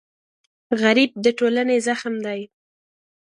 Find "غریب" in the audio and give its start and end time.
0.81-1.11